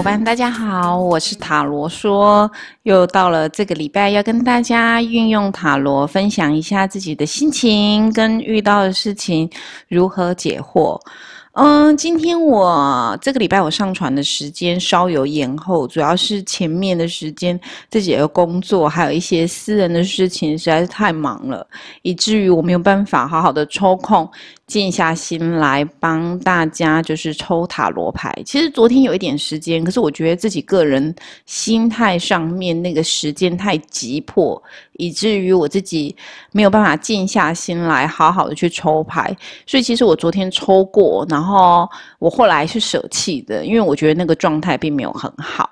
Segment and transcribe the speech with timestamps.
[0.00, 2.50] 伙伴，大家好，我是塔罗说，
[2.84, 9.50] 又到了这个礼拜，要跟大家运用塔罗分享一下自己的心情跟遇到的事情
[9.88, 10.98] 如何解惑。
[11.52, 21.66] 嗯，今天我这个礼拜我上传的时间稍有延后，主要是前面的时间自己的工作还有一些私人的事情实在是太忙了，
[22.00, 24.26] 以至于我没有办法好好的抽空。
[24.70, 28.32] 静下心来帮大家就是抽塔罗牌。
[28.46, 31.12] 其实昨天有一点时间，可是我觉得自己个人
[31.44, 34.62] 心态上面那个时间太急迫，
[34.92, 36.14] 以至于我自己
[36.52, 39.36] 没有办法静下心来好好的去抽牌。
[39.66, 41.88] 所以其实我昨天抽过，然后
[42.20, 45.68] 我后来是舍弃的，因为我觉得那个状态并没有很好。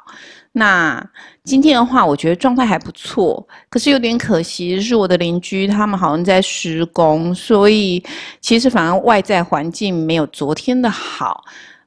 [0.50, 1.00] 那
[1.48, 8.05] 今天的话，我觉得状态还不错，可是有点可惜，是我的邻居他们好像在施工，所以
[8.38, 11.42] 其实反而外在环境没有昨天的好。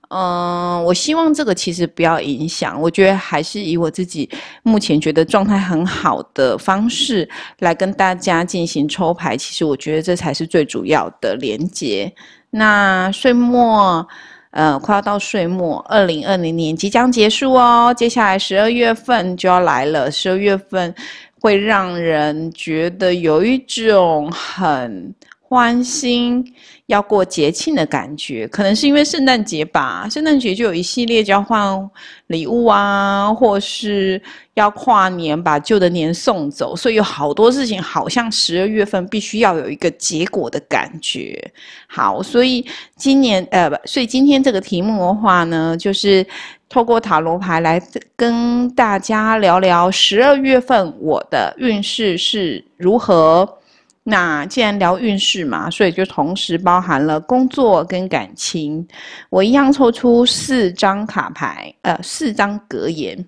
[0.09, 4.27] 嗯，我希望这个其实不要影响，我觉得还是以我自己
[4.63, 12.11] 目前觉得状态很好的方式来跟大家进行抽牌，其实我觉得这才是最主要的连接。
[12.49, 14.07] 那岁末。
[14.51, 17.93] 呃，快要到岁末，二零二零年即将结束哦。
[17.97, 20.93] 接下来十二月份就要来了，十二月份
[21.39, 25.13] 会让人觉得有一种很
[25.51, 26.41] 欢欣。
[26.87, 30.05] 要过节庆的感觉，可能是因为圣诞节吧。
[30.09, 31.89] 圣诞节就有一系列交换
[32.27, 34.21] 礼物啊，或是
[34.55, 41.41] 要跨年把旧的年送走，所以有好多事情好像十二月份必须要有一个结果的感觉。
[41.87, 42.65] 好，所以
[42.97, 46.25] 今年呃，所以今天这个题目的话呢，就是
[46.67, 47.81] 透过塔罗牌来
[48.17, 53.60] 跟大家聊聊十二月份我的运势是如何。
[54.03, 58.87] 那既然聊运势嘛，所以就同时包含了工作跟感情。
[59.29, 63.23] 我一样抽出四张卡牌，呃，四张格言，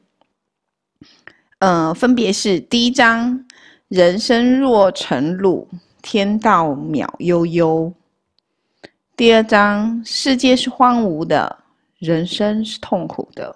[1.59, 3.45] 呃，分别是第一张：
[3.87, 5.67] 人生若晨露，
[6.01, 7.93] 天道渺悠悠；
[9.15, 11.59] 第二张：世界是荒芜的，
[11.99, 13.55] 人生是痛苦的；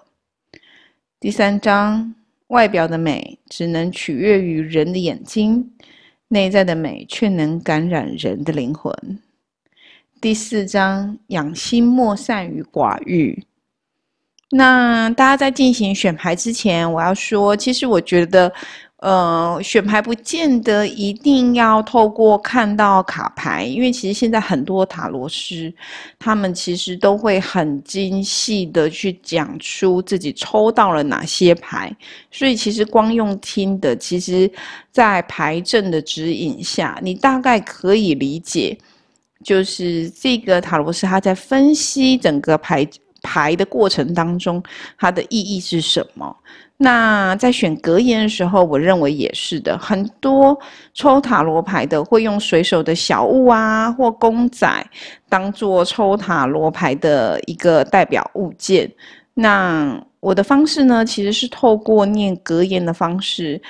[1.18, 2.14] 第三张：
[2.46, 5.68] 外表的美只能取悦于人的眼睛。
[6.28, 8.92] 内在的美却能感染人的灵魂。
[10.20, 13.44] 第四章，养心莫善于寡欲。
[14.50, 18.52] 那大家在进行选牌之前，我要说，其实我觉得。
[19.00, 25.72] 呃，选牌不见得一定要透过看到卡牌，因为其实现在很多塔罗师，
[26.18, 31.94] 他们其实都会很精细的去讲出自己抽到了哪些牌，
[32.32, 34.50] 所以其实光用听的，其实
[34.90, 38.76] 在牌阵的指引下，你大概可以理解，
[39.44, 42.84] 就是这个塔罗师他在分析整个牌
[43.22, 44.60] 牌的过程当中，
[44.98, 46.36] 它的意义是什么。
[46.80, 49.76] 那在选格言的时候，我认为也是的。
[49.76, 50.56] 很多
[50.94, 54.86] 抽塔罗牌的会用随手的小物啊，或公仔，
[55.28, 58.88] 当做抽塔罗牌的一个代表物件。
[59.34, 63.60] 那我的方式呢，其实是透过念格言的方式。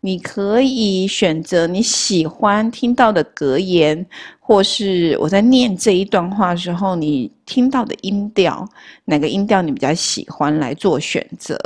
[0.00, 4.06] 你可以选择你喜欢听到的格言，
[4.38, 8.68] 或是我在念这一段话的时候，你听到的音调，
[9.06, 11.56] 哪个音调你比较喜欢来做选择。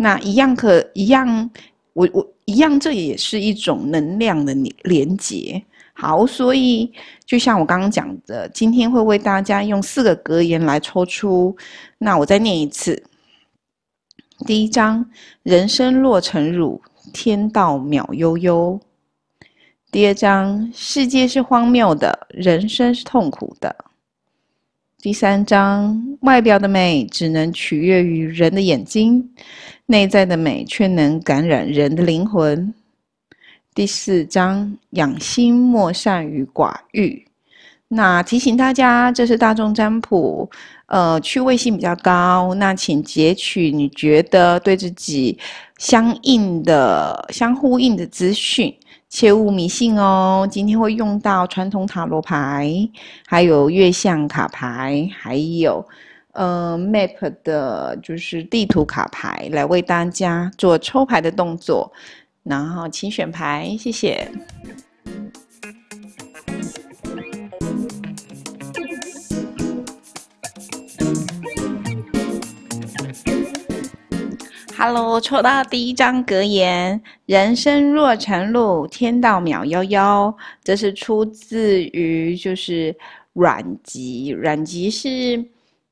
[0.00, 1.50] 那一样可一样，
[1.92, 5.60] 我我一样，这也是一种能量的连连接。
[5.92, 6.92] 好，所以
[7.26, 11.56] 就像我刚刚讲的，今天会为大家用四个格言来抽出。
[11.98, 13.02] 那我再念一次：
[14.46, 15.10] 第一章，
[15.42, 16.80] 人生若晨乳，
[17.12, 18.78] 天道渺悠悠；
[19.90, 23.74] 第二章，世界是荒谬的，人生是痛苦的；
[25.00, 29.30] 第三章，外表的美只能取悦于人的眼睛。
[29.86, 32.74] 内在的美却能感染人的灵魂。
[33.76, 37.24] 第四章，养心莫善于寡欲。
[37.86, 40.50] 那提醒大家，这是大众占卜，
[40.86, 42.52] 呃，趣味性比较高。
[42.54, 45.38] 那请截取你觉得对自己
[45.78, 48.74] 相应的、相呼应的资讯，
[49.08, 50.46] 切勿迷信哦。
[50.50, 52.70] 今天会用到传统塔罗牌，
[53.26, 55.84] 还有月相卡牌，还有。
[56.32, 61.90] 呃，map 的就是地图卡牌，来为大家做抽牌的动作，
[62.44, 64.30] 然后请选牌，谢谢。
[74.80, 80.32] Hello，抽到第一张格言：人生若晨露，天道渺悠悠。
[80.62, 82.96] 这是出自于就是
[83.32, 85.44] 阮籍，阮籍是。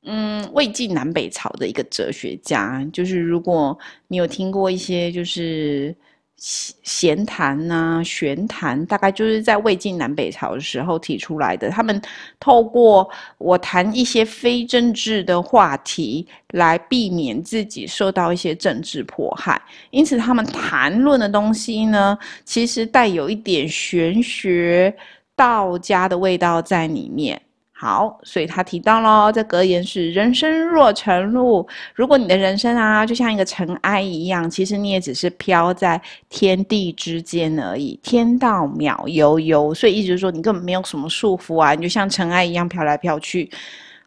[0.05, 5.93] 嗯，魏晋南北朝的一个哲学家，就是如果你有听过一些就是
[6.39, 11.71] 闲谈呐、玄谈，大概就是在魏晋南北朝的时候提出来的。
[11.71, 12.01] 他们
[12.39, 19.61] 透过我谈一些非政治的话题，来避免自己受到一些政治迫害。
[19.91, 24.95] 因此，他们谈论的东西呢，其实带有一点玄学、
[25.35, 27.41] 道家的味道在里面。
[27.79, 36.01] 好，所以他提到喽，这格言是：人生若尘露，如果你的人生啊，就像一个尘埃一样，其实你也只是飘在
[36.31, 39.75] 天地之间而已，天道渺悠悠。
[39.75, 43.51] 所以意思是说，你根本没有什么束缚啊，你就像尘埃一样飘来飘去。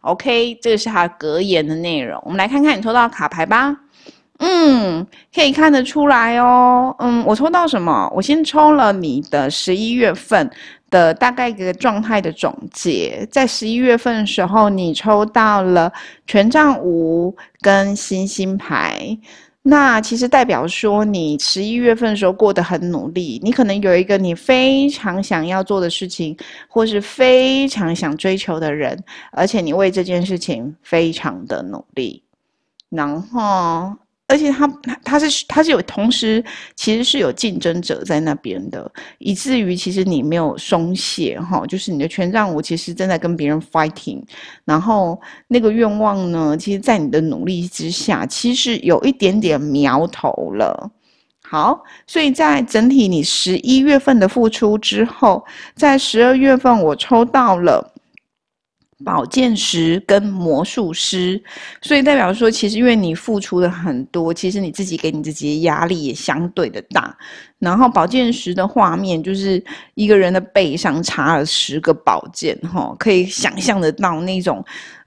[0.02, 2.20] OK，这个是他格言的内容。
[2.26, 3.78] 我们来看看你抽到卡牌吧。
[4.40, 5.06] 嗯，
[5.36, 6.96] 可以看得出来哦。
[7.00, 8.10] 嗯，我抽到什么？
[8.16, 10.50] 我先抽了你的十一月份
[10.90, 13.28] 的大概一个状态的总结。
[13.32, 15.92] 在十一月份的时候，你抽到了
[16.28, 19.18] 权杖五跟星星牌，
[19.62, 23.40] 那其实代表说你十一月份的时候过得很努力。
[23.44, 26.36] 你可能有一个你非常想要做的事情，
[26.68, 28.98] 或是非常想追求的人，
[29.32, 32.24] 而且你为这件事情非常的努力，
[32.90, 33.94] 然后。
[34.30, 34.68] 而且他
[35.04, 36.44] 他是他是有同时
[36.76, 44.22] 其实是有竞争者在那边的，以至于其实你没有松懈哈，就是你的权杖五其实正在跟别人 fighting，
[44.64, 50.92] 然后那个愿望呢，其实在你的努力之下，其实有一点点苗头了。
[51.42, 55.44] 好，所以在整体你十一月份的付出之后，
[55.76, 57.94] 在十二月份我抽到了。
[59.06, 61.42] 宝剑十跟魔术师，
[61.82, 67.16] 所以代表说，其实因为你付出的很多，其实你自己给你自己的压力也相对的大。
[67.60, 69.64] 然后宝剑十的画面就是
[69.96, 74.64] 一个人的背上插了十个宝剑，哈，可以想象得到那种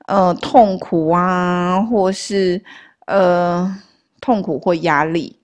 [0.06, 2.62] 呃痛苦啊，或是
[3.06, 3.76] 呃
[4.20, 5.36] 痛苦或压力。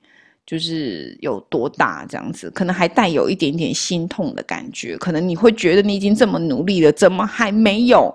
[0.49, 4.97] 就是有多大这样子，可能还带有一点点心痛的感觉。
[4.97, 8.11] 可能你会觉得你已经这么努力了，怎么还没有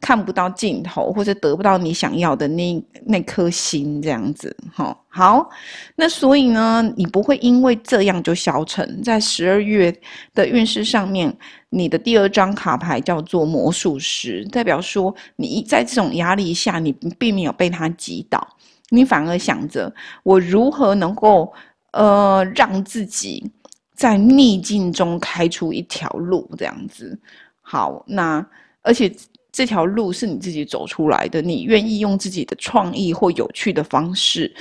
[0.00, 4.56] 看不到尽头，或者得不到你想要的那那颗心这样子？
[4.72, 5.50] 哈，好，
[5.96, 9.02] 那所以呢，你不会因为这样就消沉。
[9.02, 9.92] 在十二月
[10.34, 11.36] 的运势上面，
[11.70, 18.46] 你的第二张卡牌叫做魔术师，代表说你在这种压力下，你并没有被他击倒，
[18.90, 19.92] 你反而想着
[20.22, 21.52] 我如何能够。
[21.92, 23.50] 呃，让自己
[23.94, 27.18] 在逆境中开出一条路，这样子
[27.60, 28.04] 好。
[28.06, 28.44] 那
[28.82, 29.12] 而且
[29.52, 34.52] 这条路是你自己走出来的，你愿意用自己的创意或有趣的方式，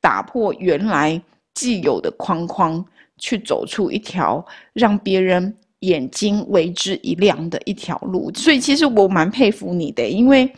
[0.00, 1.20] 打破原来
[1.54, 2.84] 既有的框框，
[3.18, 4.44] 去走出一条
[4.74, 8.30] 让别人眼睛为之一亮的一条路。
[8.34, 10.52] 所以，其实我蛮佩服你的，因为。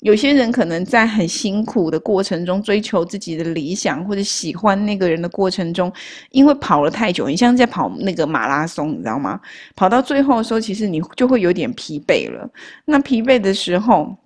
[0.00, 5.92] 有些人可能在很辛苦的过程中追求自己的理想，或者喜欢那个人的过程中，
[6.30, 9.40] 因为跑了太久，你像在跑那个马拉松，你知道吗？
[9.74, 12.48] 跑到最后的时候，其实你就会有点疲惫了。
[12.84, 14.16] 那疲惫的时候，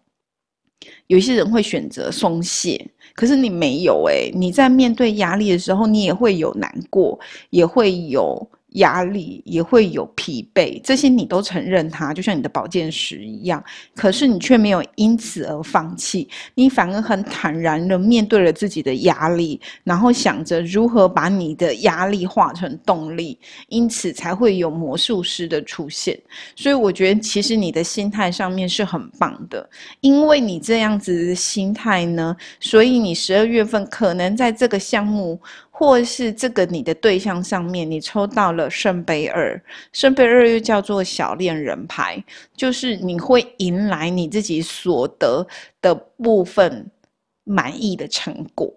[1.07, 7.19] 有些人会选择松懈，可是你没有诶，你在面对压力的时候，你也会有难过，
[7.49, 8.51] 也会有。
[8.75, 13.63] 压力也会有疲惫，这些你都承认它，就像你的保健石一样。
[13.95, 26.19] 可是你却没有因此而放弃，你反而很坦然的面对了自己的压力，然后想着如何把你的压力化成动力，因此才会有魔术师的出现。
[26.57, 29.69] 所以我觉得，其实你的心态上面是很棒的，
[30.01, 35.41] 因为你这样子的心态呢，所以你十二月份可能在这个项目。
[35.75, 39.61] 或是这个你的对象上面，你抽到了圣杯二，
[39.93, 42.23] 圣杯二又叫做小恋人牌，
[42.55, 45.45] 就是你会迎来你自己所得
[45.81, 46.89] 的部分
[47.43, 48.71] 满意的成果，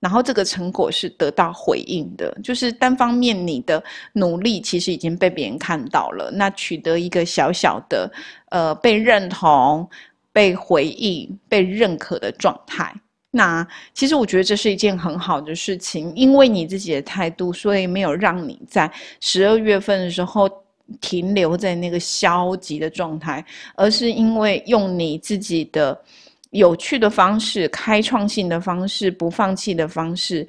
[0.00, 8.12] 然后这个成果是得到回应的，就是单方面你的努力其实已经被别人看到了，那取得一个小小的
[8.50, 9.88] 呃被认同、
[10.32, 12.92] 被回应、被认可的状态。
[13.36, 18.90] 那其实我觉得这是一件很好的事情，因为你自己的态度，所以没有让你在
[19.20, 20.48] 十二月份的时候
[21.02, 26.00] 停留在那个消极的状态，而是因为用你自己的
[26.48, 30.48] 有趣的方式、开创性的方式、不放弃的方式，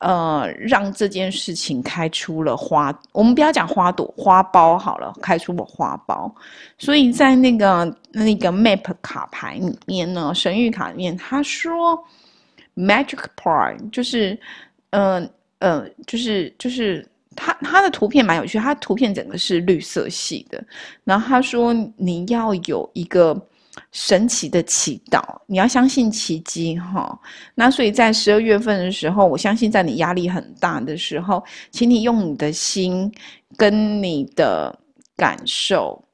[0.00, 2.92] 呃，让这件事情开出了花。
[3.12, 6.28] 我们不要讲花朵、花苞好了，开出了花苞。
[6.78, 12.04] 所以在那个那个 map 卡牌里面呢，神谕卡里面，他说。
[12.76, 14.38] Magic Prime 就是，
[14.90, 15.28] 嗯
[15.58, 20.62] 嗯，就是就是他他的图片蛮有趣，他图片整个是绿色系的。
[21.04, 23.40] 然后他说你要有一个
[23.90, 27.18] 神奇的祈祷，你要相信奇迹哈。
[27.54, 33.12] 那所以在十二月份的时候，我相信在你压力很大的时候，请你用你的心
[33.56, 34.76] 跟你的
[35.16, 36.04] 感受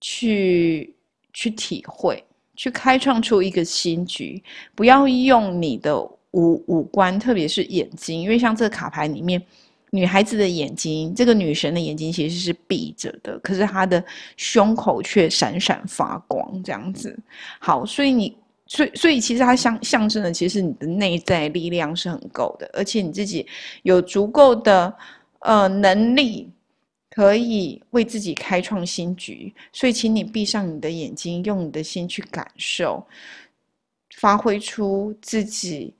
[0.00, 0.94] 去
[1.32, 2.22] 去体会，
[2.56, 4.42] 去开创出一个新局。
[4.74, 6.00] 不要用你的
[6.32, 9.40] 五五官，特别是眼睛，因为像这个卡牌里面。
[9.92, 14.04] 女孩子的眼睛，这个女神的眼睛其实是闭着的，可是她的
[14.36, 17.16] 胸口却闪闪发光，这样子。
[17.60, 18.36] 好，所以你，
[18.66, 23.46] 所以，所以其实它象象征的，其实你的内在力量是很够的，而且你自己
[23.84, 24.92] 有足够的
[25.38, 26.50] 呃能力，
[27.16, 29.50] 可以为自己开创新局。
[29.72, 33.02] 所以，请你闭上你的眼睛，用你的心去感受，
[34.16, 35.94] 发挥出自己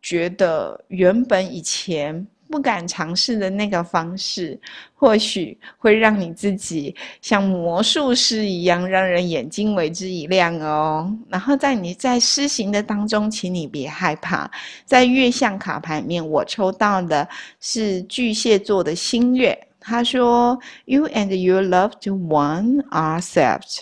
[0.00, 2.26] 觉得原本以前。
[2.50, 4.56] 不敢尝试的那个方式，
[4.94, 11.10] 或许会让你自己像魔术师一样，让人眼睛为之一亮哦。
[11.28, 14.48] 然后在你在施行的当中，请你别害怕。
[14.84, 17.26] 在月相卡牌面，我抽到的
[17.60, 23.80] 是巨蟹座的新月，他说：“You and your loved one are saved。”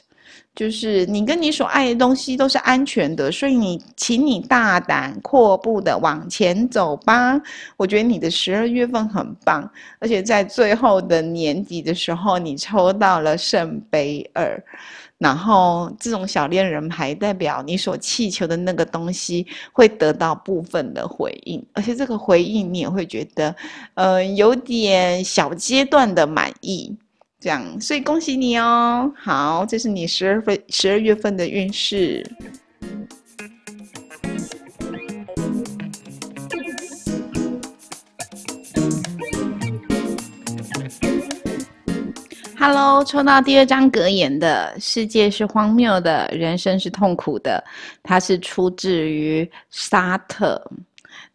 [0.55, 7.41] 就是你跟你所爱的东西都是安全的，所以你，请你大胆阔步的往前走吧。
[7.79, 14.63] 我觉得你的十二月份很棒，而且在最后的年底的时候，你抽到了圣杯二，
[15.23, 23.55] 然后这种小恋人牌代表你所祈求的那个东西会得到部分的回应，而且这个回应你也会觉得，
[23.95, 26.97] 呃，有点小阶段的满意。
[27.39, 29.13] 这样，所以恭喜你哦！
[29.17, 32.25] 好，这是你十二份十二月份的运势。
[42.65, 47.61] Hello，抽到第二张格言的世界是荒谬的，人生是痛苦的，
[48.05, 50.65] 它是出自于沙特。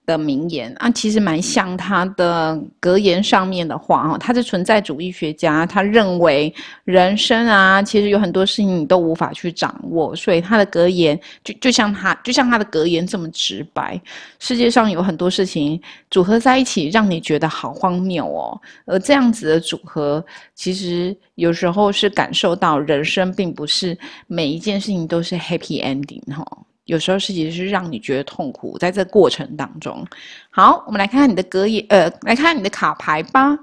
[0.08, 4.18] 的名言啊，其实蛮像他的格言上面的话哈。
[4.18, 6.52] 他是存在主义学家，他认为
[6.86, 14.02] 人生啊，其实有很多事情你都无法去掌握，所以他的格言就就像他就像他的格言这么直白。
[14.40, 18.60] 世界上有很多事情组合在一起，让你觉得好荒谬哦。
[18.86, 23.98] 而这样子的组合，其实有时候是感受到人生并不是
[24.28, 26.46] 每一件事情都是 happy ending 哈。
[26.88, 30.06] 有时候是其实是让你觉得痛苦，在这过程当中。
[30.50, 33.58] 好，我们来看看你的格言，呃，来看你的卡牌吧。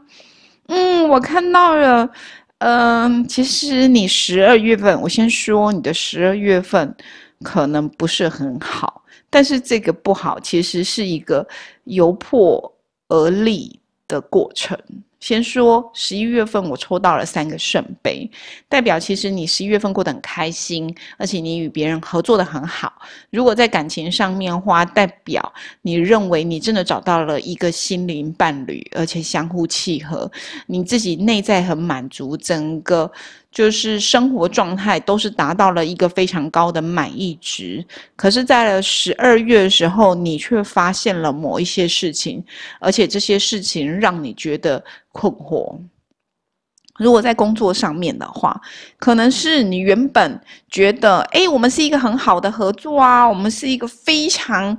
[0.69, 2.09] 嗯，我看到了，
[2.59, 6.95] 嗯，其实你十二月份，我先说你的十二月份
[7.43, 11.47] 可能不是很好，但是这个不好其实是一个
[11.85, 12.73] 由破
[13.09, 14.78] 而立的过程。
[15.25, 18.31] 先说十一月份，我抽到了三个圣杯，
[18.69, 22.93] 代表其实你十一月份过得很开心，而且你与别人合作的很好。
[23.31, 25.50] 如果在感情上面花，代表
[25.81, 30.31] 你认为你真的找到了一个心灵伴侣，而且相互契合，
[30.66, 33.11] 你自己内在很满足，整个。
[33.54, 42.44] 就是生活状态都是达到了一个非常高的满意值，可是，在了十二月的时候，你却发现了某一些事情，
[42.80, 45.78] 而且这些事情让你觉得困惑。
[46.99, 48.61] 如果在工作上面的话，
[48.99, 54.76] 可能是你原本觉得，哎，我们是一个很好的合作啊，我们是一个非常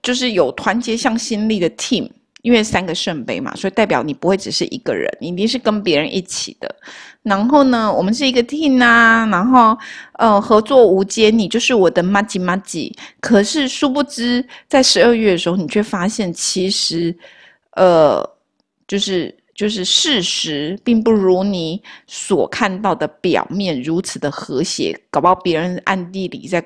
[0.00, 2.08] 就是有团结向心力的 team。
[2.42, 6.72] 因为三个圣杯嘛，所以代表你不会只是一个人，你一定是跟别人一起的。
[7.22, 9.78] 然后呢，我们是一个 team 啊，然后
[10.14, 17.16] 呃合作无间，你就是我的 m a g i m a g i 可是殊不知，在十二月的时候，你却发现其实，
[17.76, 18.28] 呃，
[18.88, 26.64] 就是就是事实并不如你所看到的表面如此的和谐，搞不好别人暗地里在。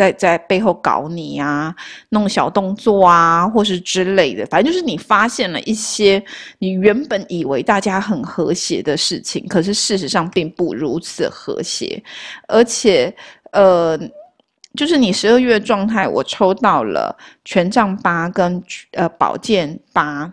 [0.00, 1.74] 在在背后搞你啊，
[2.08, 6.22] 弄小动作啊，或是之类的，反正就是你发现了一些
[6.58, 12.02] 你原本以为大家很和谐的事情，可是事实上并不如此和谐。
[12.48, 13.14] 而且，
[13.52, 13.98] 呃，
[14.74, 17.14] 就是你十二月状态，我抽到了
[17.44, 20.32] 权杖八跟呃宝剑八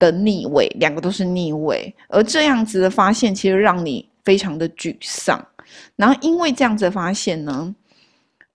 [0.00, 5.40] 的逆位，两个都是逆位，而这样子的发现其实让你非常的沮丧。
[5.94, 7.72] 然后因为这样子的发现呢。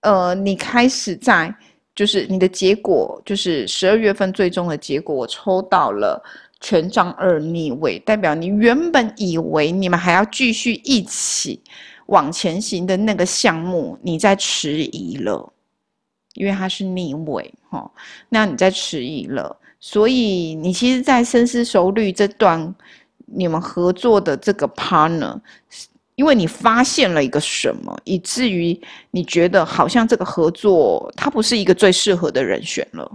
[0.00, 1.54] 呃，你开始在，
[1.94, 6.22] 就是你的结果，就是十二月份最终的结果，我抽到了
[6.60, 11.62] 权杖二逆位，代表你原本以为你们还要继续一起
[12.06, 15.52] 往前行的那个项目，你在迟疑了，
[16.34, 17.90] 因为它是逆位，哈，
[18.30, 22.74] 那你在迟疑了，所以你其实，在深思熟虑这段
[23.26, 25.38] 你们合作的这个 partner。
[26.20, 28.78] 因为你发现了一个什么，以至于
[29.10, 33.10] 你觉得好像这个合作它不是一个最适合的人选了。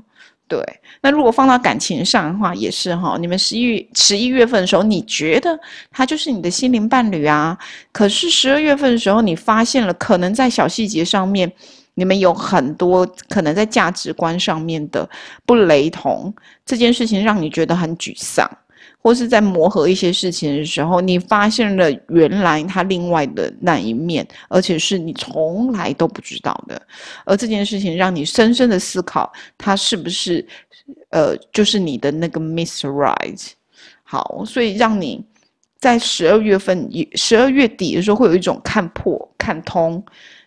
[0.47, 0.59] 对，
[1.01, 3.15] 那如果放到感情上的话，也是哈。
[3.19, 5.59] 你们十一十一月份的时候，你觉得
[5.91, 7.55] 他就是你的心灵伴侣啊？
[7.91, 11.51] 可是十二月份的时候，你发现了可能在小细节上面，
[11.93, 15.07] 你们有很多可能在价值观上面的
[15.45, 16.33] 不雷同，
[16.65, 18.49] 这件事情让你觉得很沮丧。
[19.05, 26.81] 或是在磨合一些事情的时候，你发现了原来他另外的那一面，而且是你从来都不知道的。
[27.23, 30.43] 而这件事情让你深深的思考，他是不是
[31.11, 33.51] 呃，就是你的那个 Miss Right？
[34.01, 35.23] 好，所以让你
[35.77, 40.03] 在十二月份、十二月底的时候，会有一种看破、看通，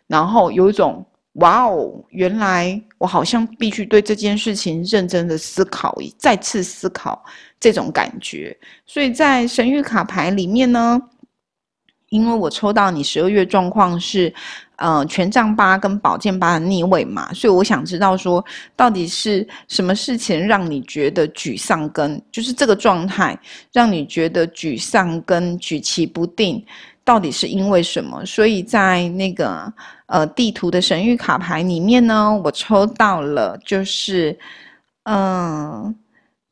[0.09, 1.07] 然后有一种
[1.39, 7.25] 哇哦，原来我好像必须对这件事情认真的思考，再次思考。
[7.61, 10.97] 这种感觉，所以在神谕卡牌里面呢，
[12.09, 14.33] 因为我抽到你十二月状况是，
[14.77, 18.45] 呃，权杖八跟宝剑八的逆位嘛，所以我想知道说，
[18.77, 23.37] 到底是什么事情让你觉得沮丧，跟就是这个状态
[23.73, 26.65] 让你觉得沮丧跟举棋不定，
[27.09, 28.23] 到底是因为什么？
[28.27, 29.73] 所以在那个
[30.07, 34.39] 呃地图的神谕卡牌里面呢，我抽到了就是，
[35.05, 35.95] 嗯。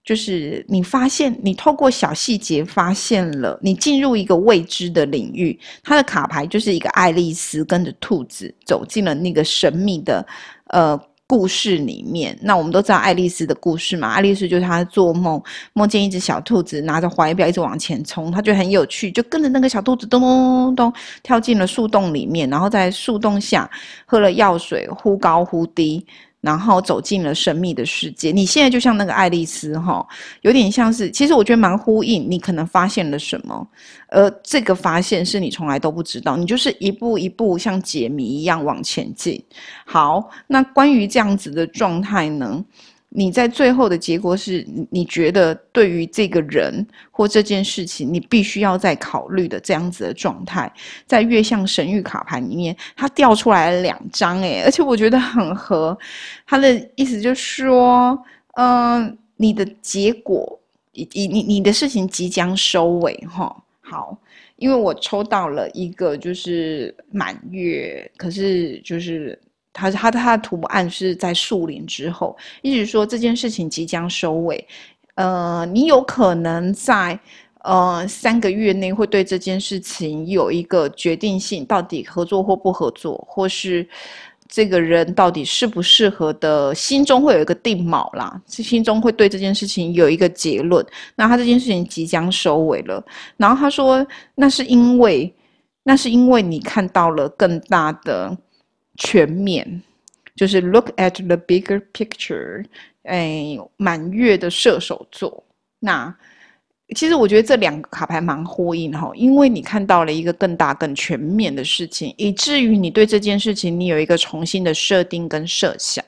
[0.08, 5.58] 就是你发现，你透过小细节发现了，你进入一个未知的领域。
[5.82, 10.24] 它的卡牌就是一个爱丽丝跟着兔子走进了那个神秘的
[10.68, 12.38] 呃故事里面。
[12.40, 14.12] 那我们都知道爱丽丝的故事嘛？
[14.12, 15.42] 爱丽丝就是她做梦，
[15.72, 20.92] 梦见一只小兔子拿着怀表一直往前冲，她觉得很有趣，就跟着那个小兔子咚咚咚
[21.22, 23.68] 跳进了树洞里面，然后在树洞下
[24.04, 26.06] 喝了药水，忽高忽低。
[26.40, 28.30] 然后走进了神秘的世界。
[28.30, 30.06] 你现在就像那个爱丽丝，哈，
[30.42, 31.10] 有点像是。
[31.10, 32.30] 其实我觉得蛮呼应。
[32.30, 33.66] 你可能发现了什么，
[34.08, 36.36] 而这个发现是你从来都不知道。
[36.36, 39.42] 你就是一步一步像解谜一样往前进。
[39.84, 42.64] 好，那关于这样子的状态呢？
[43.08, 50.70] 你在最后的结果是，你觉得对于这个人或这件事情，你必须要再考虑的这样子的状态，
[51.06, 55.96] 在月相神谕卡牌里面，它掉出来了两张，诶，而且我觉得很合。
[56.46, 58.18] 他的意思就是说，
[58.54, 60.60] 嗯，你的结果，
[60.92, 64.18] 你你你的事情即将收尾，哈，好，
[64.56, 69.38] 因为我抽到了一个就是满月，可是就是。
[69.76, 74.66] 他他他的图案是在树林之后，意思说这件事情即将收尾，
[75.16, 77.18] 呃，你有可能在
[77.62, 83.86] 呃三个月内会对这件事情有一个决定性，到底合作或不合作，或是
[84.48, 90.82] 这个人到底适不适合的，心中会有一个定锚啦，心中会对这件事情有一个结论。
[91.14, 93.04] 那他这件事情即将收尾了，
[93.36, 95.30] 然后他说，那是因为，
[95.82, 98.34] 那是因为你看到了更大的。
[98.96, 99.82] 全面
[100.34, 102.64] 就是 look at the bigger picture，
[103.04, 105.42] 哎，满月的射手座。
[105.78, 106.14] 那
[106.94, 116.04] 其实我觉得这两个卡牌蛮呼应哈，因为你看到了一个更大、更全面的事情，以至于你对这件事情你有一个重新的设定跟设想。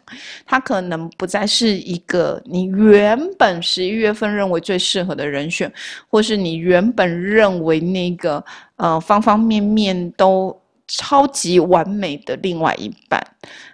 [0.46, 5.72] 它可能不再是一个你原本十一月份认为最适合的人选，
[6.06, 8.44] 或是你原本认为那个
[8.76, 10.54] 呃方方面面都。
[10.88, 13.22] 超级完美的另外一半，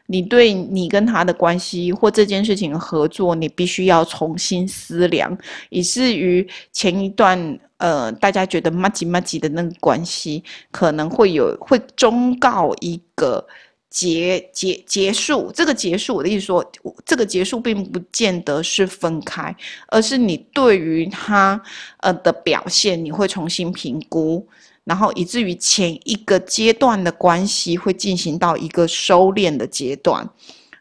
[0.07, 5.38] 你对你跟他的关系或这件事情合作，你必须要重新思量，
[5.70, 13.46] 以至于前一段呃大家觉得麻吉麻吉的那个关系，可能会有会忠告一个
[13.88, 15.53] 结结结束。
[15.55, 16.72] 这个结束，我的意思说，
[17.07, 19.55] 这个结束并不见得是分开，
[19.87, 21.62] 而是你对于他
[21.98, 24.44] 呃的表现，你会重新评估。
[24.85, 30.29] 然后以至于前一个阶段的关系会进行到一个收敛的阶段，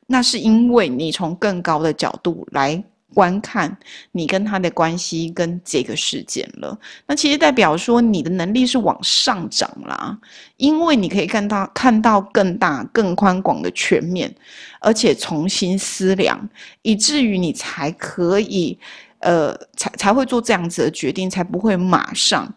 [0.07, 3.77] 那是因为你从更高的角度来观看
[4.11, 6.77] 你跟他的关系跟这个事件了。
[7.05, 10.17] 那其实代表说你的能力是往上涨啦，
[10.57, 14.33] 因为你可以看到看到更大、更宽广的全面，
[14.81, 16.49] 而且重新思量，
[16.81, 18.77] 以至于你才可以，
[19.19, 22.51] 呃，才才会做这样子的决定，才不会马上。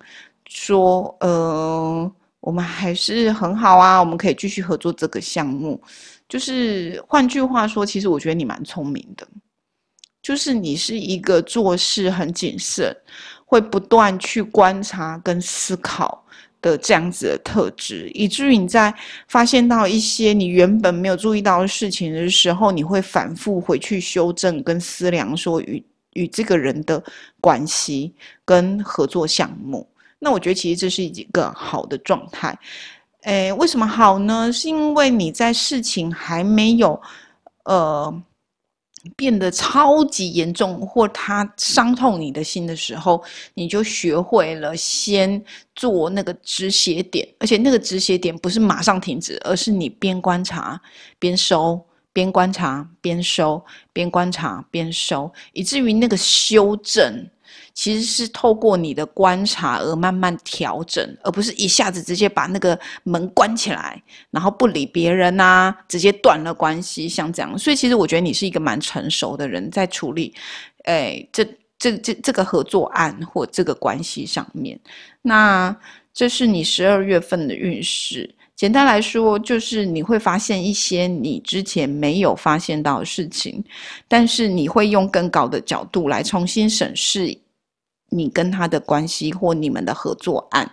[0.56, 5.78] 说，呃，我们还是很好啊，我们可以继续合作这个项目。
[6.26, 9.28] 就是换句话说，其实我觉得你蛮聪明的，
[10.22, 12.96] 就是你是一个做事很谨慎，
[13.44, 16.24] 会不断去观察跟思考
[16.62, 18.92] 的这样子的特质，以至于你在
[19.28, 27.04] 发现到一些你原本没有注意到的事情的时候，你会反复回去修正跟思量，说与与这个人的
[27.42, 29.86] 关系跟合作项目。
[30.26, 32.58] 那我觉得其实这是一个好的状态。
[33.22, 34.52] 诶，为什么好呢？
[34.52, 37.00] 是因为你在事情还没有
[37.62, 38.12] 呃
[39.14, 43.22] 变得超级严重，或它伤透你的心的时候，
[43.54, 45.40] 你就学会了先
[45.76, 50.80] 做那个止血点，而且那个止血点不是马上停止，而是你边观察
[51.20, 51.80] 边收。
[52.12, 53.62] 边观察边收，
[53.92, 57.28] 边观察边收，以至于那个修正
[57.76, 67.56] 其实是透过你的观察而慢慢调整，而不是一下子直接把那个门关起来，然后不理别人啊，直接断了关系，像这样。
[67.56, 70.34] 所以其实我觉得你是一个蛮成熟的人，在处理，
[70.84, 71.44] 哎，这
[71.78, 74.80] 这这这个合作案或这个关系上面。
[75.20, 75.76] 那
[76.14, 78.34] 这是你十二月份的运势。
[78.56, 83.62] 简单来说，就是你会发现一些你之前没有发现到的事情，
[84.08, 87.38] 但是你会用更高的角度来重新审视
[88.08, 90.70] 你跟他的关系或你们的合作案，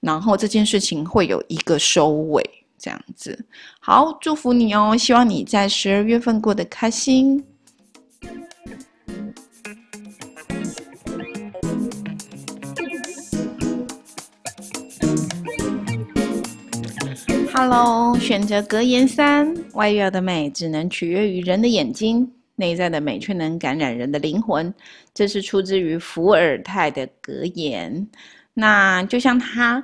[0.00, 2.42] 然后这件事情会有一个收尾，
[2.78, 3.46] 这样子。
[3.80, 7.44] 好，祝福你哦，希望你在十二月份过得开心。
[17.52, 24.72] Hello，选择格言三：外表的美只能取悦于人的眼睛，内在的美却能感染人的灵魂。
[25.14, 28.06] 这是出自于伏尔泰的格言。
[28.52, 29.82] 那就像他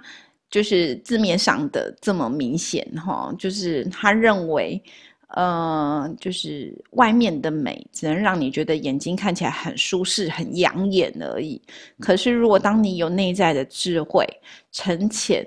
[0.50, 4.82] 就是字面上的这么明显哈，就是他认为，
[5.28, 11.60] 呃，就是外面的美只能让你觉得眼睛看起来很舒适、很养眼而已。
[12.00, 14.26] 可是，如果当你有内在的智慧、
[14.72, 15.46] 沉潜，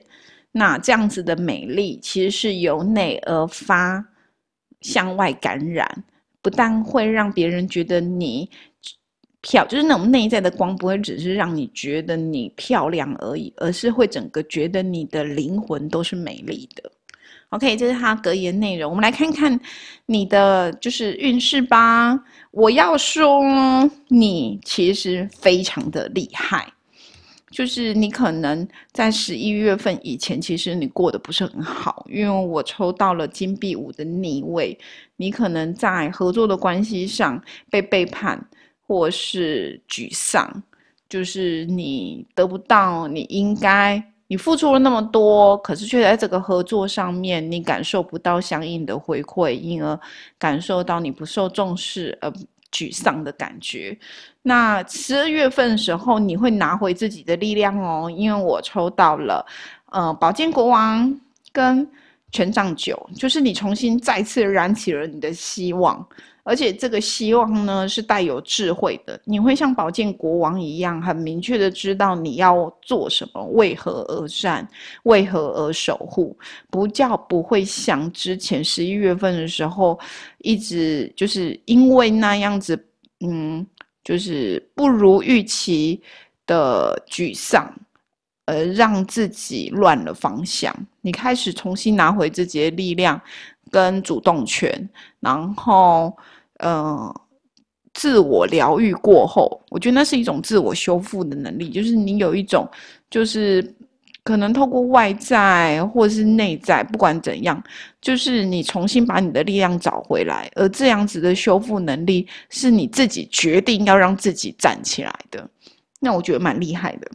[0.51, 4.03] 那这样子的美丽，其实是由内而发，
[4.81, 6.03] 向外感染，
[6.47, 8.49] 不但会让别人觉得你
[9.41, 16.89] 漂，就是那种内在的光，不会只是让你觉得你漂亮而已，而是会整个觉得你的灵魂都是美丽的。
[17.49, 18.89] OK，这是他格言内容。
[18.89, 19.59] 我们来看看
[20.05, 22.17] 你的就是运势吧。
[22.51, 23.43] 我要说，
[24.07, 26.65] 你其实非常的厉害。
[27.49, 34.77] 就是你可能在十一月份以前，其实你过得不是很好，因为我抽到了金币五的逆位，
[35.15, 38.45] 你可能在合作的关系上被背叛，
[38.85, 40.61] 或是沮丧，
[41.07, 49.99] 就是你得不到你应该，你付出了那么多，可是却在这个合作上面你感受不到相应的回馈，因而
[50.37, 52.31] 感受到你不受重视，而。
[52.69, 53.97] 沮丧的感觉。
[54.41, 59.43] 那十二月份的时候，你会拿回自己的力量哦，因为我抽到了，
[59.89, 61.17] 呃，宝剑国王
[61.53, 61.89] 跟
[62.29, 66.05] 权杖九，就是你重新再次燃起了你的希望。
[66.47, 74.65] 而且这个希望呢是带有智慧的，你会像宝剑国王一样，很明确的知道你要做什么，为何而战，
[75.03, 76.37] 为何而守护，
[76.69, 79.99] 不叫不会像之前十一月份的时候，
[80.37, 82.81] 一直就是因为那样子，
[83.19, 83.67] 嗯，
[84.01, 86.01] 就是不如预期
[86.45, 87.69] 的沮丧，
[88.45, 90.73] 而让自己乱了方向。
[91.01, 93.19] 你开始重新拿回自己的力量
[93.69, 96.15] 跟主动权，然后。
[96.59, 97.13] 呃，
[97.93, 102.69] 自我疗愈过后，我觉得那是一种自我修复的能力，就是你有一种，
[103.09, 103.75] 就是
[104.23, 107.63] 可能透过外在或是内在，不管怎样，
[108.01, 115.49] 就是你重新把你的力量找回来，而这样子的修复能力是你自己决定要让自己站起来的，
[115.99, 117.09] 那我觉得蛮厉害的。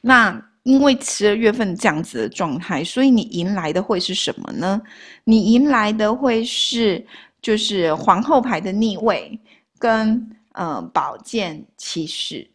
[0.00, 4.80] 那因为十二月份这样子的状态，所以你迎来的会是什么呢？
[5.24, 7.06] 你迎来的会是。
[7.42, 9.38] 就是皇后牌的逆位，
[9.78, 12.48] 跟呃宝剑骑士，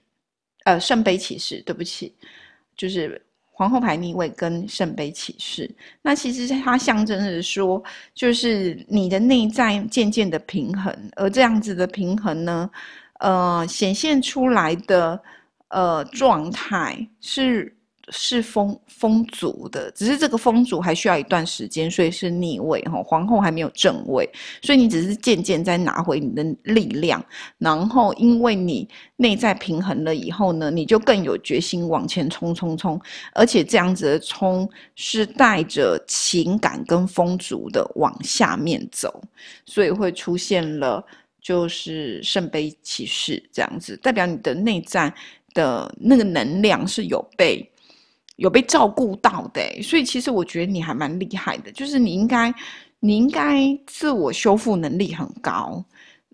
[0.64, 2.16] 呃圣杯骑士，对不起，
[2.76, 3.22] 就是
[3.52, 5.70] 皇后牌逆位跟圣杯骑士。
[6.02, 7.84] 那其实它象征着说，
[8.16, 12.70] 就是你的内在渐渐的平衡，而这样子的平衡呢，
[13.20, 15.22] 呃显现出来的
[15.68, 17.77] 呃状态是。
[18.10, 23.04] 是风风足的，只是这个风足还需要一段时间，所以是逆位哈。
[23.04, 24.30] 皇后还没有正位，
[24.62, 27.24] 所以你只是渐渐在拿回你的力量。
[27.58, 33.00] 然后因为你内在平衡了以后呢，你就更有决心往前冲冲冲，
[33.34, 39.22] 而且这样子的冲是带着情感跟风足的往下面走，
[39.66, 41.06] 所以会出现了
[41.42, 45.14] 就是圣杯骑士这样子，代表你的内在
[45.54, 47.70] 的那个能量是有被。
[48.38, 52.54] 有被照顾到的，所以其实我觉得你还蛮厉害的，就是你应该，
[53.00, 55.84] 你应该自我修复能力很高，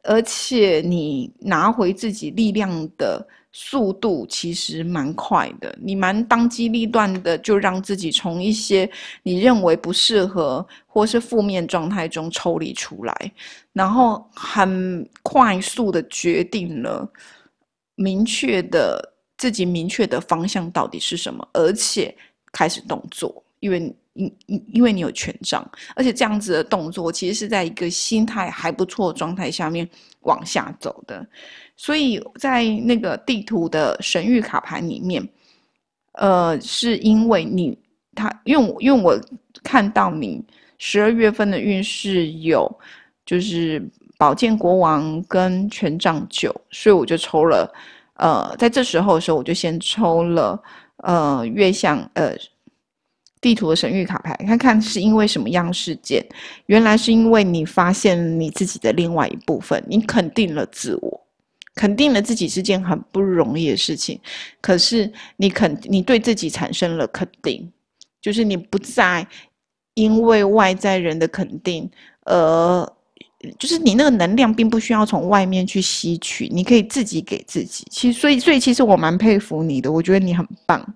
[0.03, 8.89] 而且你拿回自己力量的速度其实蛮快的，你蛮当机立断的，就让自己从一些
[9.21, 13.31] 你认为不适合或是负面状态中抽离出来，
[13.71, 17.07] 然后很快速的决定了
[17.95, 22.15] 明确的自己明确的方向到底是什么，而且
[22.51, 23.79] 开始动作，因为
[24.13, 29.89] 因因因为你有权杖，而且这样子的动作其实是在一个心态还不错的状态下面
[30.21, 31.25] 往下走的。
[31.75, 35.27] 所以在那个地图的神谕卡牌里面，
[36.13, 37.75] 呃，是因为你
[38.13, 39.19] 他，因为因为我
[39.63, 40.39] 看到你
[40.77, 42.71] 十二月份的运势有
[43.25, 43.83] 就是
[44.19, 47.67] 宝剑国王跟权杖九，所以我就抽了，
[48.15, 50.61] 呃，在这时候的时候，我就先抽了
[50.97, 52.35] 呃月相呃
[53.41, 56.25] 地图的神谕卡牌，看看是因为什么样事件，
[56.67, 61.19] 原来是因为你发现你自己的另外一部分，你肯定了自我。
[61.75, 64.19] 肯定了自己是件很不容易的事情，
[64.61, 67.67] 可是你肯，你对自己产生了肯定，
[68.21, 69.27] 就是你不再
[69.95, 71.89] 因为外在人的肯定，
[72.25, 72.87] 呃，
[73.59, 77.85] 就是你那个能量并不需要从外面去吸取，你可以自己给自己。
[77.89, 80.95] 其实，所以，所以，其实我蛮佩服你的，我觉得你很棒。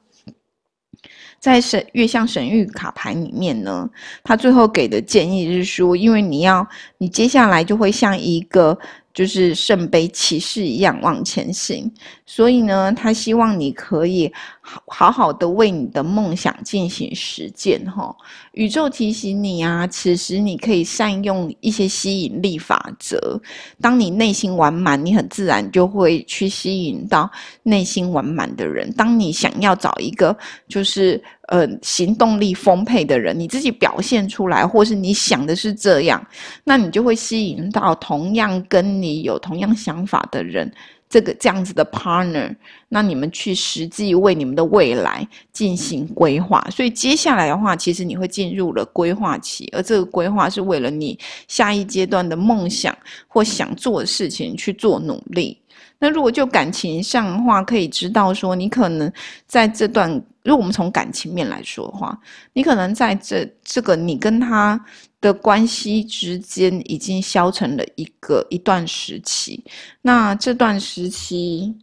[1.40, 3.90] 在神月相神谕卡牌里面呢，
[4.24, 8.78] 他最后给的建议是说，因为你要，你接下来就会像一个。
[9.14, 11.92] 就是圣杯骑士一样往前行，
[12.28, 14.32] 所以呢，他希望你可以
[14.70, 18.16] 好好好的为你的梦想进行实践哈。
[18.52, 23.42] 宇宙提醒你啊，此时你可以善用一些吸引力法则。
[23.82, 27.28] 当你内心完满，你很自然就会去吸引到
[27.64, 28.92] 内心完满的人。
[28.94, 36.24] 当你想要找一个就是呃行动力丰沛的人，你自己表现出来，或是你想的是这样，
[36.64, 39.08] 那你就会吸引到同样跟你。
[39.08, 40.70] 你有同样想法的人，
[41.10, 42.54] 这个这样子的 partner，
[42.90, 46.62] 那你们去实际为你们的未来进行规划。
[46.70, 51.18] 所以接下来的话，其实你会进入了规划期，而这个规划是为了你
[51.48, 52.94] 下一阶段的梦想
[53.28, 55.58] 或想做的事情去做努力。
[56.00, 59.12] 那如果就感情上的话，可以知道说，你可能
[59.46, 60.12] 在这段，
[60.44, 62.20] 如果我们从感情面来说的话，
[62.52, 64.80] 你可能在这这个你跟他。
[65.20, 69.64] 的关系之间已经消沉了一个一段时期，
[70.02, 71.76] 那这段时期，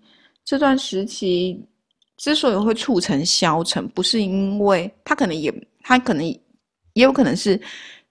[0.44, 1.60] 这段时期
[2.16, 7.60] 之所以会促成消沉，不是因为他可能也，他可能也有可能是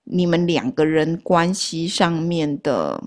[0.04, 3.02] 你们两个人关系上面的，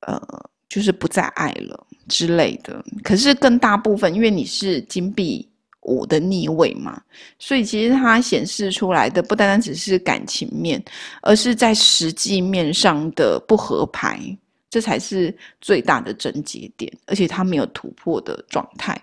[0.00, 0.20] 呃，
[0.68, 2.84] 就是不再爱了之类的。
[3.04, 5.48] 可是更大部分，因为你是金币。
[5.80, 7.00] 我的逆位嘛，
[7.38, 10.82] 所以其实它显示出来的不单单只是感情面，
[11.22, 14.20] 而是在实际面上的不合拍，
[14.68, 19.00] 这才是最大的症结点，而且它没有突破的状态。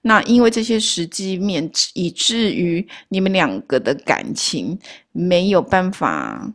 [0.00, 4.78] 那因为这些实际面，以至于你们两个的感情
[5.10, 6.52] 没有办法，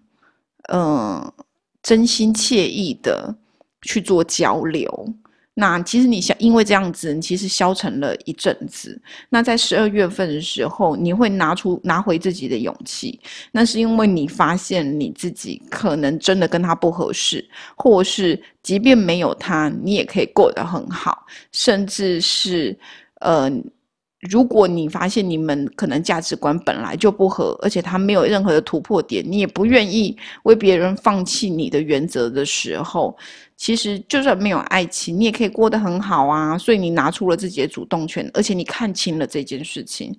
[0.71, 1.33] 嗯，
[1.81, 3.35] 真心切意的
[3.81, 5.13] 去做交流。
[5.53, 8.99] 那其实你想，因为这样子，你其实消沉了一阵子。
[9.29, 13.19] 那在十二月份的时候，你会拿出拿回自己的勇气，
[13.51, 22.77] 那是因为你发现你自己可能真的跟他不合适，或是即便没有他，你也可以过得很好，甚至是
[23.21, 23.51] 呃。
[24.29, 33.15] 如果你发现你们可能价值观本来就不合，而且他没有任何的突破点，你也不愿意为别人放弃你的原则的时候，
[33.57, 36.57] 其实就算没有爱情，你也可以过得很好啊。
[36.57, 40.15] 所以你拿出了自己的主动权，而且你看清了这件事情，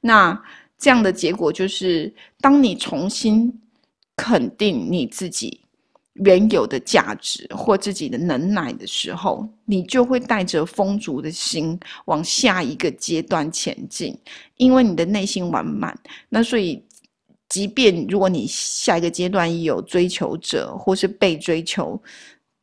[0.00, 0.40] 那
[0.78, 3.52] 这样的结果就是，当你重新
[4.16, 5.63] 肯定你自己。
[6.14, 14.16] 原有的价值或自己的能耐的时候，你就会带着丰足的心往下一个阶段前进，
[14.56, 15.98] 因为你的内心完满。
[16.28, 16.80] 那所以，
[17.48, 22.00] 即便如果你下一个阶段有追求者或是被追求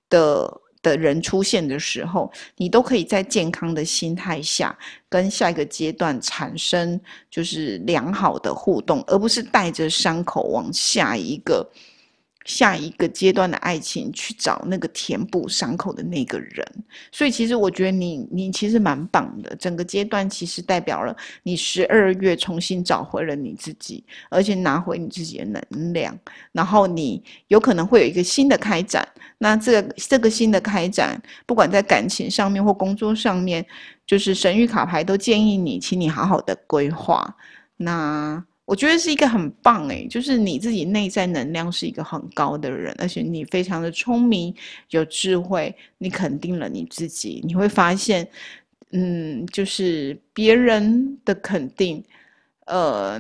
[0.10, 4.74] 的的人出现的时候，你都可以在健康的心态下
[5.10, 6.98] 跟下一个阶段产生
[7.30, 11.70] 就是良好的互动，而不是带着伤口往下一个。
[12.46, 16.66] 下一个阶段的爱情，去找那个填补伤口的那个人。
[17.12, 19.56] 所以，其实我觉得你，你其实蛮棒的。
[19.58, 26.18] 整个阶段其实代表了你十二月重新找回了你自己，而且拿回你自己的能量。
[26.52, 29.08] 然后，你有可能会有一个新的开展。
[29.38, 33.66] 那这个这个新的开展，不管在感情上面或工作上面，
[34.06, 37.36] 就是神谕卡牌都建议你，请你好好的规划。
[37.78, 44.54] 那我觉得是一个很棒诶，就是你自己内在能量是一个很高的人，而且你非常的聪明、
[44.92, 48.26] 有智慧，你肯定了你自己，你会发现，
[48.92, 52.02] 嗯，就是别人的肯定，
[52.68, 53.20] 呃，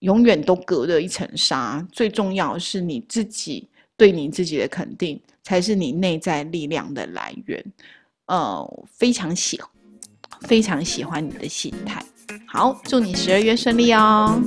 [0.00, 1.86] 永远都隔着一层纱。
[1.92, 7.64] 最重要是你自己对你自己的肯定，才是你内在力量的来源。
[8.26, 9.60] 呃，非常喜，
[10.40, 12.04] 非常喜欢你的心态。
[12.46, 14.40] 好，祝你十二月顺利哦。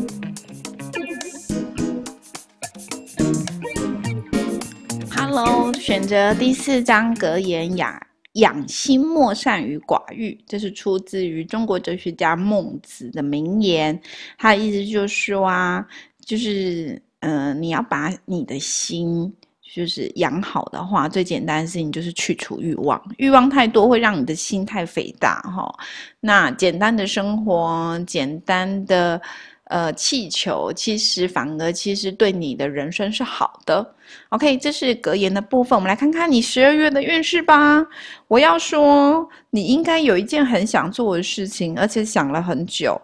[5.15, 10.39] Hello，选择第四章格言：养养心莫善于寡欲。
[10.47, 13.99] 这是出自于中国哲学家孟子的名言。
[14.37, 15.85] 他的意思就是说啊，
[16.25, 19.33] 就是嗯，你要把你的心。
[19.77, 22.99] 就是养好的话，最简单的事情就是去除欲望。
[23.17, 25.71] 欲望太多会让你的心太肥大哈。
[26.19, 29.21] 那简单的生活，简单的
[29.65, 33.87] 呃气球，其实反而其实对你的人生是好的。
[34.29, 35.77] OK，这是格言的部分。
[35.77, 37.85] 我们来看看你十二月的运势吧。
[38.27, 42.99] 我要说，你应该有一件很想做的事情，而且想了很久，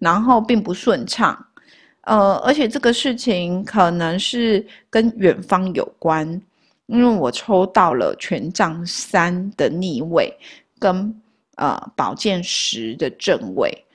[0.00, 1.38] 然后并不顺畅。
[2.06, 6.26] 呃，而且这个事情可能是跟远方有关，
[6.86, 10.32] 因为我抽到了权杖三的逆位，
[10.78, 11.22] 跟
[11.56, 13.85] 呃宝剑十的正位。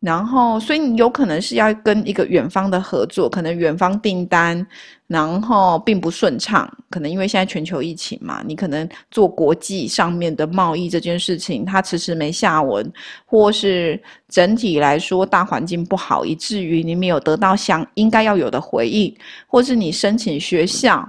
[0.00, 4.66] 然后，所以你有可能是要跟一个远方的合作，可能远方订单，
[5.06, 12.90] 然后并不顺畅，可能因为现在全球疫情嘛，你可能做国际上面的贸易这件事情，它迟迟没下文，
[13.26, 19.14] 或是整体来说大环境不好，以至于你没有得到相应该要有的回应，
[19.46, 21.06] 或是你申请学校，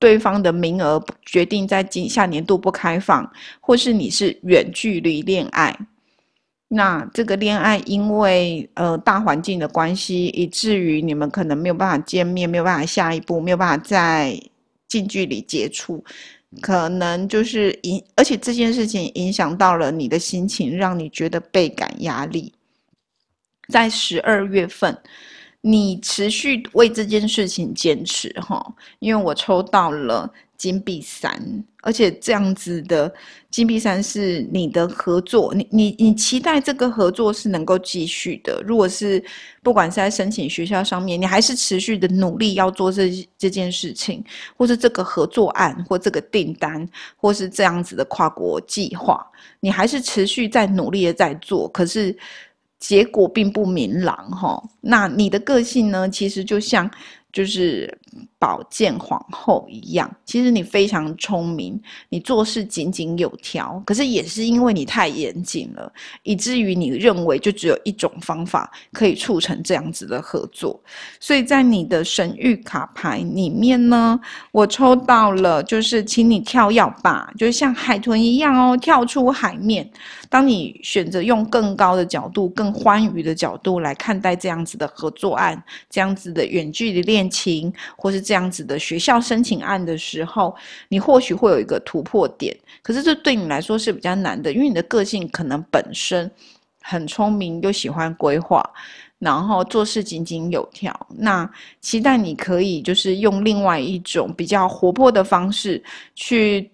[0.00, 5.72] 对方的名额决定在今下年度不开放，或是你是远距离恋爱。
[6.68, 14.36] 那这个恋爱因为呃大环境的关系，以至于你们可能没有办法见面，没有办法下一步，没有办法再
[14.88, 16.04] 近距离接触，
[16.60, 22.52] 可能就是影，而且这件事情影响到了你的心情，让你觉得倍感压力。
[23.68, 24.96] 在十二月份，
[25.60, 30.32] 你持续为这件事情坚持哈，因为我抽到了。
[30.58, 31.38] 金币三，
[31.82, 33.12] 而且这样子的
[33.56, 38.62] 金币三是你的合作，你你你期待这个合作是能够继续的。
[38.66, 39.24] 如果是
[39.62, 44.22] 不管是在申请学校上面，你还是持续的努力要做这这件事情，
[44.58, 49.26] 或是这个合作案，或这个订单，或是这样子的跨国计划，
[49.60, 52.14] 你还是持续在努力的在做，可是
[52.78, 54.62] 结果并不明朗哈。
[54.82, 56.06] 那你的个性呢？
[56.10, 56.90] 其实就像。
[57.32, 57.86] 就是
[58.38, 63.82] 宝剑皇后一样，其实你非常聪明，你做事井井有条。
[63.86, 65.90] 可是也是因为你太严谨了，
[66.22, 70.78] 以至于你认为就只有一种方法可以促成这样子的合作。
[71.18, 74.18] 所以在你的神谕卡牌里面呢，
[74.52, 79.88] 我抽到了，就是请你跳跃吧，就是像海豚一样哦，跳出海面。
[80.28, 87.72] 当你选择用更高的角度、更欢愉的角度来看待这样子的合作案，这样子的远距离恋情，
[88.06, 90.54] 或是这样子的学校申请案的时候，
[90.88, 92.56] 你或许会有一个突破点。
[92.82, 96.30] 可是这对你来说是比较难的，因为你的个性可能本身
[96.82, 98.62] 很聪明，又喜欢规划，
[99.18, 100.94] 然后做事井井有条。
[101.18, 105.82] 那期待你可以就是用另外一种比较活泼的方式
[106.14, 106.70] 去。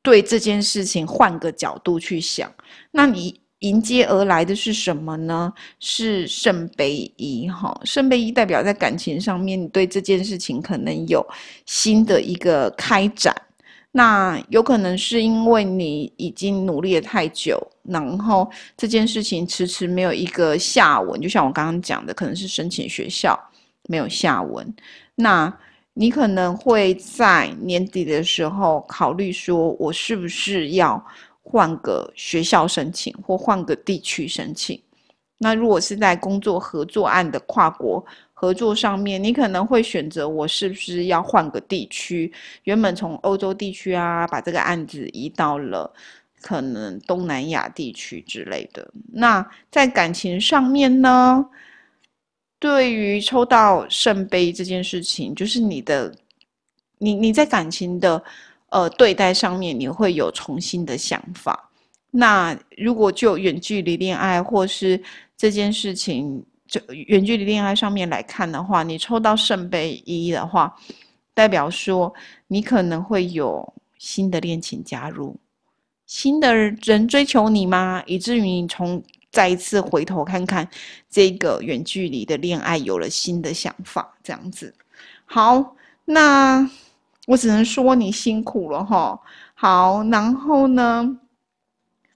[0.00, 2.50] 对这件事情换个角度去想，
[2.90, 5.52] 那你迎接而来的是什么呢？
[5.80, 11.26] 是圣杯一哈，圣杯一代表在感情上面，你对这件事情可能有
[11.66, 13.34] 新的一个开展。
[13.90, 21.20] 那有可能是因为你已经努力了太久，然后这件事情迟迟没有一个下文。
[21.20, 23.36] 就像我刚刚讲的，可能是申请学校
[23.88, 24.72] 没有下文。
[25.14, 25.52] 那
[25.94, 31.04] 你可能会在年底的时候考虑说，我是不是要
[31.50, 34.78] 换个学校申请，或换个地区申请？
[35.38, 42.30] 那如果是在工作合作案的跨国合作上面，你可能会选择我是不是要换个地区？
[42.64, 45.90] 原本从欧洲地区啊，把这个案子移到了
[46.42, 48.86] 可能东南亚地区之类的。
[49.12, 51.46] 那在感情上面呢？
[52.60, 56.12] 对于抽到圣杯这件事情，就是你的，
[56.98, 58.20] 你你在感情的
[58.70, 61.70] 呃对待上面，你会有重新的想法。
[62.10, 65.00] 那如果就远距离恋爱或是
[65.36, 70.74] 这件事情，就远距离恋爱上面来看的话，你抽到圣杯一的话，
[71.34, 72.12] 代表说
[72.46, 75.36] 你可能会有新的恋情加入，
[76.06, 78.02] 新的人追求你吗？
[78.06, 80.66] 以至于你从再一次回头看看
[81.10, 84.74] 这个远距离的恋爱，有了新的想法，这样子。
[85.26, 86.68] 好，那
[87.28, 89.20] 我只能说你辛苦了哈。
[89.52, 91.18] 好，然后呢，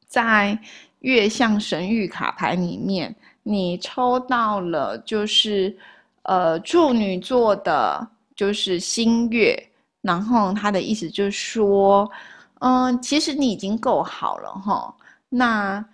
[0.07, 0.59] 在
[1.01, 5.77] 月相神谕卡牌里面，你抽到了就是
[6.23, 9.55] 呃处女座的，就是新月，
[10.01, 12.11] 然后他的意思就是说，
[12.61, 14.95] 嗯，其实你已经够好了哈。
[15.29, 15.85] 那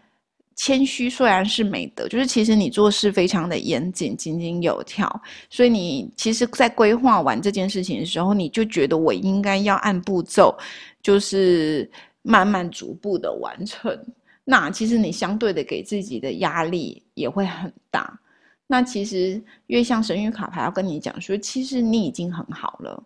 [0.60, 5.08] 谦虚虽然是美德，就是其实你做事非常的严谨、井井有条，
[5.48, 10.58] 所以你其实，在规划完这件事情的时候，你就觉得我应该要按步骤，
[11.00, 11.88] 就是
[12.22, 13.96] 慢慢逐步的完成。
[14.42, 18.18] 那其实你相对的给自己的压力也会很大。
[18.66, 23.00] 那其实月相神谕卡牌要跟你讲说，其实你已经很好了，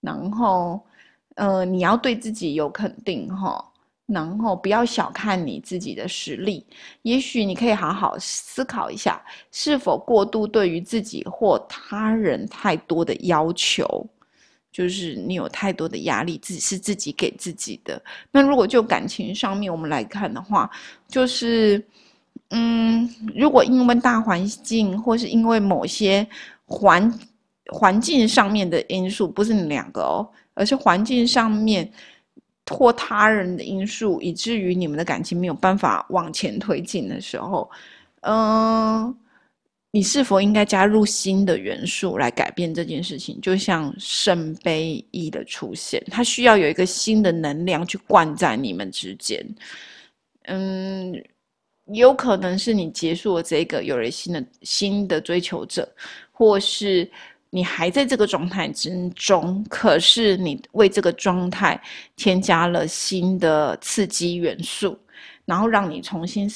[0.00, 0.84] 然后，
[1.36, 3.64] 呃，你要对自己有肯定哈。
[4.08, 6.64] 然后不要小看你自己的实力，
[7.02, 14.08] 也许你可以好好思考一下，是否过度对于自己或他人太多的要求，
[14.72, 18.02] 就是你有太多的压力，自己是自己给自己的。
[18.30, 20.70] 那如果就感情上面我们来看的话，
[21.06, 21.86] 就是，
[22.48, 26.26] 嗯，如果因为大环境或是因为某些
[26.64, 27.12] 环
[27.74, 31.92] 环境上面的因素，不是你两个哦，而是环境上面。
[32.68, 37.70] 或他人的因素，以至于你们的感情没有办法往前推进的时候，
[38.20, 39.16] 嗯，
[39.90, 43.40] 你是否应该加入新的元素来改变这件事情？
[43.40, 49.44] 就像圣杯一的出现，它需要有一个新的能量去灌在你们之间。
[50.44, 51.12] 嗯，
[51.92, 55.88] 有可能是你结束了这个，有了新的新的追求者，
[56.30, 57.10] 或是。
[57.50, 61.80] 你还在这个状态之中，可是你为这个状态
[62.14, 64.98] 添加了新的刺激元素，
[65.44, 66.46] 然后让你重新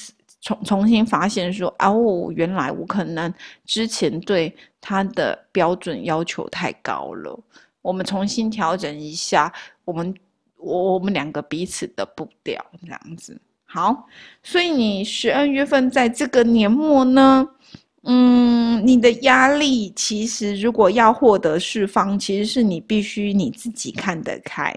[0.40, 3.32] 重重新发现说，哦，原来我可能
[3.64, 7.38] 之前对他的标准要求太高了，
[7.80, 9.51] 我们重新调整一下，
[9.84, 10.14] 我们
[10.57, 13.40] 我我们两个彼此的步调这样子。
[13.64, 14.07] 好，
[14.43, 17.49] 所以你十二月份在这个年末呢？
[18.05, 24.74] 嗯，你的压力其实如果要获得释放，其实是你必须你自己看得开，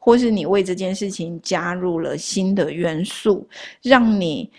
[0.00, 3.48] 或是你为这件事情加入了新的元素，
[3.82, 4.50] 让你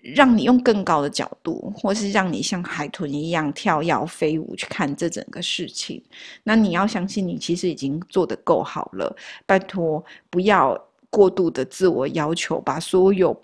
[0.00, 6.02] 让你用更高的角度，或是让你像海豚一样跳跃飞舞去看这整个事情。
[6.42, 9.14] 那你要相信，你其实已经做得够好了。
[9.46, 10.76] 拜托，不要
[11.08, 13.40] 过度的自我要求，把所有。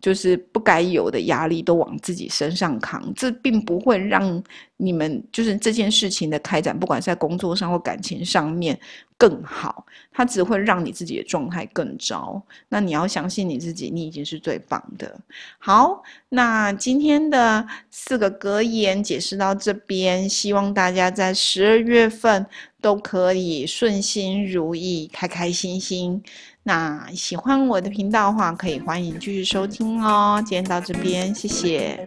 [0.00, 4.42] 就是不该有的压力都往自己身上扛，这并不会让
[4.76, 8.78] 你们就是这件事情的开展，不管是在工作上或感情上面
[9.16, 12.40] 更好，它只会让你自己的状态更糟。
[12.68, 15.18] 那你要相信你自己，你已经是最棒的。
[15.58, 22.46] 好，那今天的四个格言解释到这边，希望大家在十二月份
[22.80, 26.22] 都可以顺心如意，开开心心。
[26.68, 30.36] 那喜欢我的频道的话，可以欢迎继续收听哦。
[30.44, 32.04] 今天到这边，谢谢。